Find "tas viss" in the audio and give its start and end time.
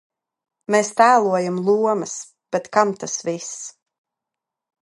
3.05-3.55